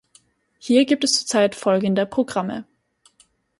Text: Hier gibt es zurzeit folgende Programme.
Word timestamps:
Hier 0.57 0.85
gibt 0.85 1.03
es 1.03 1.13
zurzeit 1.15 1.53
folgende 1.53 2.07
Programme. 2.07 2.65